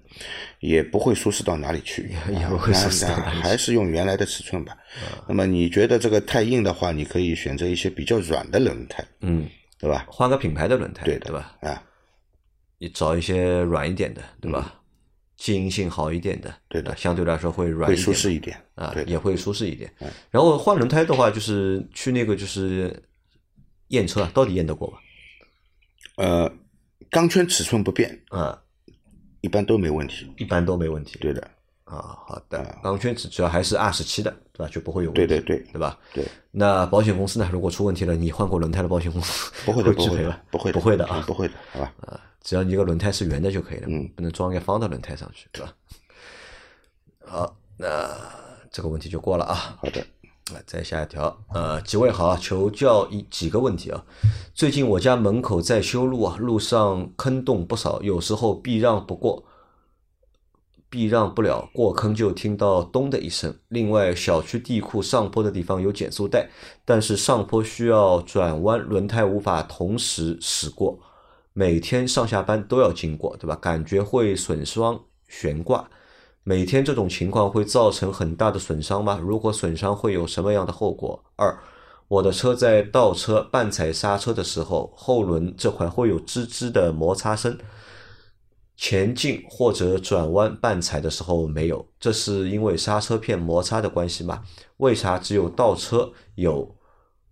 [0.61, 4.77] 也不会舒适到哪里去，也不会舒适到哪里去啊啊还是用原来的尺寸吧。
[5.27, 9.49] 那么你觉得这个太硬的话，你可以选择一些比较软的轮胎，嗯，
[9.81, 10.07] 对吧？
[10.09, 11.57] 换个品牌的轮胎，对的对吧？
[11.61, 11.83] 啊，
[12.79, 14.79] 你找一些软一点的，对吧？
[15.43, 19.93] 静音性好一点的，嗯对的啊相对来说会软一点舒适一点啊也会舒适一点。
[20.31, 23.03] 然后换轮胎的话，就是去那个就是
[23.89, 24.99] 验车，啊，到底验得过吧？
[26.15, 26.53] 呃，
[27.11, 28.63] 钢圈尺寸不变，啊，
[29.41, 30.33] 一般都没问题。
[30.39, 31.19] 一般都没问题。
[31.19, 31.51] 对的，
[31.85, 34.71] 啊，好的，钢圈只只要还是二十七的，对吧？
[34.73, 35.99] 就不会有问题，对对对对吧？
[36.15, 36.25] 对。
[36.51, 37.49] 那保险公司呢？
[37.53, 41.93] 如果出问题了，你换过轮胎的保险公司不会的， 不会的拒赔吧？，不会的，不会的啊，嗯不会的，好吧？
[42.07, 45.73] 啊，只要你这个轮胎是圆的就可以了，嗯不能装一个方的轮胎上去，对吧？
[47.25, 48.09] 好，那
[48.71, 49.77] 这个问题就过了啊。
[49.81, 50.01] 好的，
[50.55, 54.05] 啊，再下一条，呃，几位好，求教一几个问题啊。
[54.55, 59.43] 最近我家门口在修路啊，路上坑洞不少，有时候避让不过，
[60.93, 63.57] 避让不了，过坑就听到咚的一声。
[63.69, 66.51] 另外，小区地库上坡的地方有减速带，
[66.85, 70.99] 但是上坡需要转弯，轮胎无法同时驶过。
[71.55, 73.57] 每天上下班都要经过，对吧？
[73.57, 75.89] 感觉会损伤悬挂。
[76.45, 79.19] 每天这种情况会造成很大的损伤吗？
[79.23, 81.25] 如果损伤会有什么样的后果？
[81.37, 81.59] 二，
[82.09, 87.57] 我的车在倒车半踩刹车的时候，后轮这块会有吱吱的摩擦声。
[88.77, 94.43] 前进或者转弯半踩的时候没有，这是因为刹车片摩擦的关系吗？
[94.79, 96.75] 为啥只有倒车有？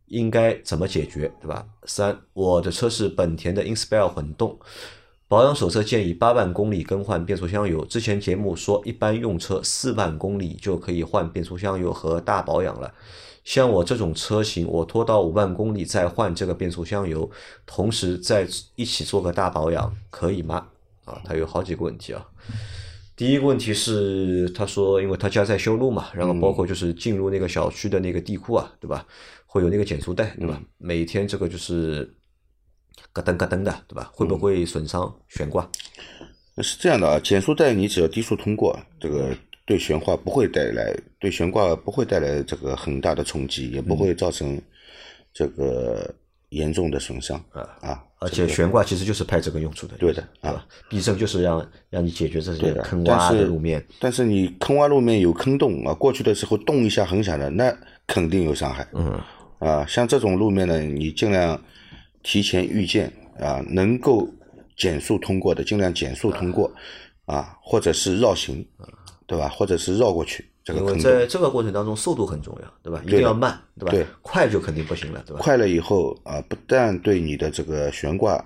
[0.07, 1.65] 应该怎么解决，对吧？
[1.85, 4.59] 三，我的车是本田的 Inspire 混动，
[5.29, 7.85] 保养手册建议八万公里更换变速箱油。
[7.85, 12.93] 之前节目说一般用车四万公里就可以换变速箱油和大保养了。
[13.45, 17.31] 像我这种车型，我拖到五万公里再换这个变速箱油，
[17.65, 20.67] 同时再一起做个大保养，可以吗？
[21.11, 22.25] 啊，他有好几个问题啊。
[23.17, 29.07] 第一个问题是，他说，因为他家在修路嘛，然后包括就是进入那个小区的那个地库啊，对吧？
[29.45, 30.59] 会有那个减速带，对吧？
[30.79, 32.05] 每天这个就是
[33.13, 34.11] 咯噔咯噔的，对吧？
[34.15, 35.69] 会不会损伤悬挂？
[36.63, 44.59] 是这样的啊，减速带你只要低速通过，这个对悬挂不会带来，对悬挂不会带来这个很大的冲击，也不会造成
[45.35, 46.15] 这个。
[46.51, 48.05] 严重的损伤啊啊！
[48.19, 50.67] 而且悬挂其实就是派这个用处的，对的，啊？
[50.89, 53.85] 避震就是让让你解决这些坑洼的路面。
[53.99, 57.75] 但是你坑洼路面有坑洞啊，过去的时候动一下很响的，那
[58.07, 58.87] 肯定有伤害。
[58.93, 59.19] 嗯
[59.59, 61.61] 啊，像这种路面呢，你尽量
[62.23, 64.29] 提前预见啊，能够
[64.77, 66.73] 减速通过的尽量减速通过
[67.27, 68.67] 啊，或者是绕行，
[69.27, 69.49] 对吧？
[69.49, 70.50] 或者是绕过去。
[70.69, 73.03] 因为在这个过程当中，速度很重要，对吧？
[73.05, 73.91] 一定要慢，对吧？
[73.91, 75.41] 对，快就肯定不行了，对吧？
[75.43, 78.45] 快了以后啊，不但对你的这个悬挂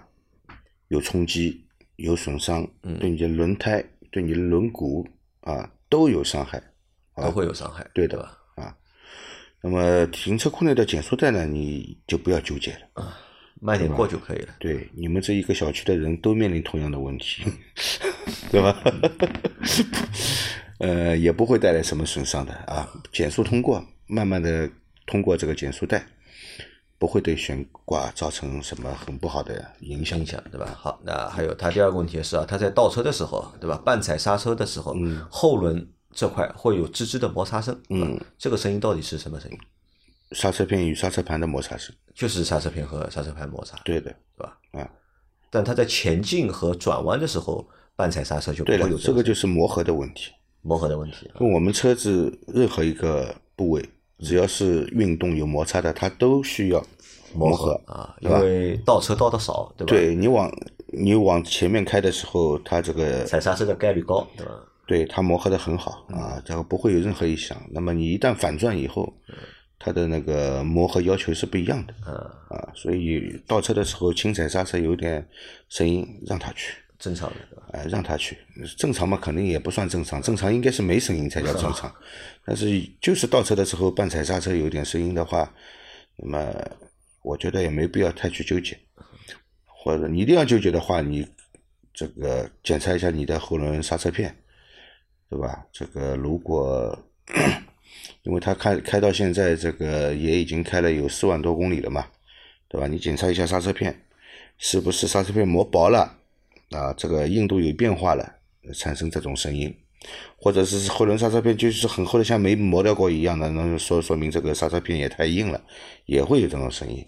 [0.88, 1.64] 有冲击、
[1.96, 2.66] 有损伤，
[3.00, 5.04] 对你的轮胎、对你的轮毂
[5.40, 6.62] 啊都有伤害，
[7.16, 8.74] 都会有伤害，对的吧啊。
[9.60, 13.18] 那么停车库内的减速带呢，你就不要纠结了啊，
[13.60, 14.54] 慢点过就可以了。
[14.60, 17.42] 对，你们这一个小区的人都面临同样的问题，
[18.50, 18.82] 对吧？
[20.84, 22.86] 呃，也不会带来什么损伤的啊。
[23.10, 24.68] 减速通过，慢慢的
[25.06, 26.06] 通过这个减速带，
[26.98, 30.76] 不会对悬挂造成什么很不好的影响，影响对吧？
[30.78, 33.80] 好，那还有他第二个问题是啊，他在倒车的时候，对吧？
[33.82, 34.94] 半踩刹车的时候，
[35.30, 39.58] 后轮这块会有吱吱的摩擦声，嗯，这个声音到底是什么声音？
[40.32, 44.58] 刹车片与刹车盘的摩擦声，就是刹车片和刹车盘摩擦，对的，对吧？
[44.72, 44.90] 啊，
[45.48, 47.66] 但它在前进和转弯的时候，
[47.96, 50.30] 半踩刹车就不会有这个就是磨合的问题。
[50.64, 51.30] 磨合的问题。
[51.38, 53.84] 我们车子任何一个部位，
[54.18, 56.84] 只要是运动有摩擦的，它都需要
[57.34, 59.90] 磨合啊，因为倒车倒的少，对吧？
[59.90, 60.50] 对你往
[60.86, 64.52] 你往前面开的时候，它这个踩刹车的概率高，对吧？
[64.86, 67.56] 对，它磨合的很好啊，这个不会有任何异响。
[67.70, 69.12] 那么你一旦反转以后，
[69.78, 71.94] 它的那个磨合要求是不一样的，
[72.48, 75.26] 啊，所以倒车的时候轻踩刹车有点
[75.68, 76.83] 声音，让它去。
[76.98, 77.36] 正常的？
[77.72, 78.38] 哎，让他去，
[78.78, 81.92] 正常嘛，肯定也不算正常，正常应该是没声音才叫正常。
[82.46, 85.52] 但是就是倒车的时候半踩刹车有点声音的话，
[86.16, 86.54] 那么
[87.22, 88.78] 我觉得也没必要太去纠结。
[89.66, 91.26] 或者你一定要纠结的话，你
[91.92, 94.34] 这个检查一下你的后轮刹车片，
[95.28, 95.66] 对吧？
[95.72, 96.96] 这个如果
[98.22, 102.06] 因为他开开到现在，这个也已经开了有四万多公里了嘛，
[102.68, 102.86] 对吧？
[102.86, 104.06] 你检查一下刹车片，
[104.56, 106.20] 是不是刹车片磨薄了？
[106.70, 108.26] 啊，这个硬度有变化了，
[108.74, 109.74] 产生这种声音，
[110.36, 115.62] 或者是后轮刹车片就是很厚的，像没磨掉过一样的，那说说明这个刹车片也太硬了，
[116.06, 117.04] 也会有这种声音。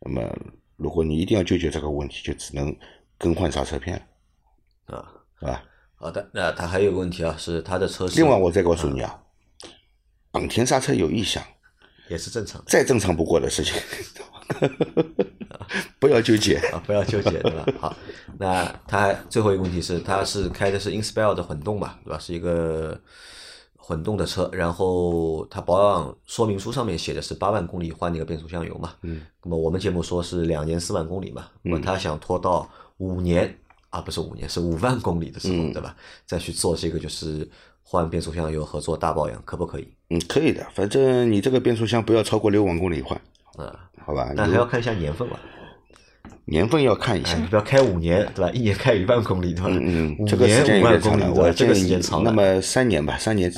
[0.00, 0.36] 那么，
[0.76, 2.74] 如果你一定要解决这个问题，就只能
[3.16, 3.96] 更换刹车片
[4.86, 5.64] 了，啊，是吧？
[5.96, 8.06] 好的，那他还有个问题啊，是他的车。
[8.16, 9.22] 另外，我再告诉你啊，
[10.30, 11.42] 本田刹车有异响，
[12.08, 13.74] 也是正常，再正常不过的事情。
[15.98, 16.82] 不要纠结啊！
[16.86, 17.66] 不要纠结，对吧？
[17.80, 17.96] 好，
[18.38, 22.18] 那他最后一个问题是，他是开的是 Inspire 的混动嘛，对吧？
[22.18, 23.00] 是一个
[23.76, 28.94] 混动的车，然后他保养说明书上面写的是八万公里换那个变速箱油嘛。
[29.02, 29.22] 嗯。
[29.42, 32.68] 那么我们节目说是两年四万公里嘛，那么他想拖到
[32.98, 33.56] 五年
[33.90, 35.96] 啊，不是五年，是五万公里的时候，对吧？
[36.26, 37.48] 再去做这个就是
[37.82, 39.88] 换变速箱油和做大保养，可不可以？
[40.10, 43.18] 嗯，可以的，反正你这个变速箱不要超过六万公里换。
[43.58, 43.72] 嗯，
[44.04, 44.32] 好吧。
[44.36, 45.38] 但还要看一下年份吧。
[46.46, 48.50] 年份要看一下，你不要开五年，对吧？
[48.50, 49.70] 一年开一万公里，对吧？
[49.70, 52.22] 嗯嗯，这个时间有点长了，我这个时间长。
[52.22, 53.50] 那么三年吧，三年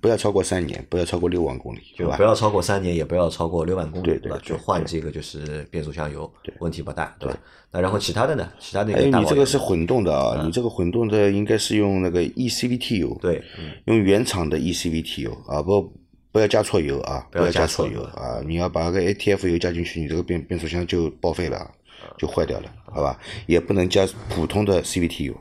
[0.00, 2.22] 不要超过三年，不要超过六万公里，对吧不？
[2.24, 4.12] 要超过三年，也不要超过六万公里，吧？
[4.12, 6.28] 对对对就换这个就是变速箱油，
[6.58, 7.38] 问题不大，对吧？
[7.70, 8.48] 那然后其他的呢？
[8.58, 15.92] 其他的一还有个大保养你这个是混动的啊，你这个混动的应该是用那个 E ECVT 油，对，嗯用原厂的 E ECVT 油啊，不
[16.32, 18.42] 不要加错油啊，不要要加加错油油啊！
[18.46, 21.70] 你要把那个 ATF 油加进去，你这个变变速箱就报废了，啊
[22.16, 23.20] 就坏掉了，好吧？
[23.46, 25.38] 也不能加普通的 CVT 油，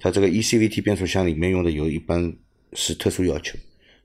[0.00, 2.34] 它这个 E ECVT 变速箱里面用的油一般
[2.72, 3.56] 是特殊要求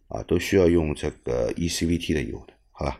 [0.07, 2.99] 啊，都需要用这个 E ECVT 的油的，好吧？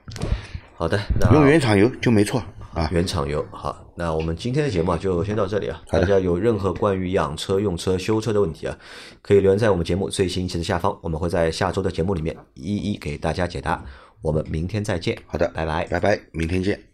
[0.76, 2.44] 好的，那用原厂油就没错
[2.74, 2.90] 啊。
[2.92, 3.46] 原厂油。
[3.52, 5.82] 好，那我们今天的节目啊就先到这里啊。
[5.90, 8.78] 大家有任何关于养车、用车、修车的问题啊，
[9.22, 13.84] 可以留言在我们节目最新一期的下方，我们会在下周的节目里面一一给大家解答。
[14.22, 15.18] 我们明天再见。
[15.28, 15.86] 好的，拜拜。
[15.88, 16.93] 拜拜，明天见。